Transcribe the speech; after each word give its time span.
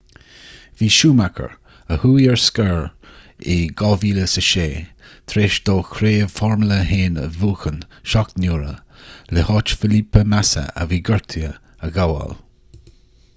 bhí 0.77 0.85
schumacher 0.93 1.49
a 1.95 1.97
chuaigh 2.03 2.29
ar 2.35 2.39
scor 2.43 2.79
in 3.57 3.75
2006 3.83 4.49
tar 5.33 5.43
éis 5.43 5.59
dó 5.69 5.75
craobh 5.93 6.33
formula 6.41 6.79
1 7.01 7.21
a 7.27 7.29
bhuachan 7.39 7.79
seacht 8.13 8.41
n-uaire 8.45 8.73
le 9.37 9.45
háit 9.51 9.77
felipe 9.83 10.25
massa 10.37 10.65
a 10.85 10.89
bhí 10.93 11.03
gortaithe 11.11 11.53
a 11.89 11.93
ghabháil 11.99 12.35